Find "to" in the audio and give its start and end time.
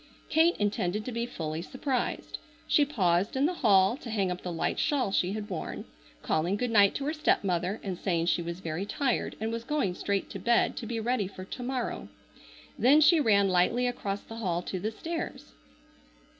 1.05-1.11, 3.97-4.09, 6.95-7.05, 10.31-10.39, 10.77-10.87, 11.45-11.61, 14.63-14.79